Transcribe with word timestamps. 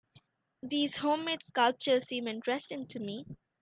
These 0.63 0.95
home-made 0.95 1.45
sculptures 1.45 2.07
seem 2.07 2.27
interesting 2.27 2.87
to 2.87 2.99
me. 2.99 3.23